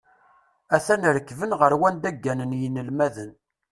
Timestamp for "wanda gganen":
1.79-2.57